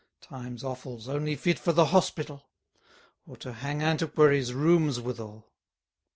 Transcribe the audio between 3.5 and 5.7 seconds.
hang antiquaries' rooms withal!